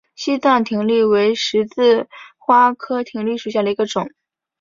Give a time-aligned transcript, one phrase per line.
[0.15, 2.09] 西藏葶苈为十字
[2.39, 4.09] 花科葶苈属下的一个种。